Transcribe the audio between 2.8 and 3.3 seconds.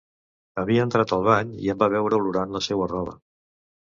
roba...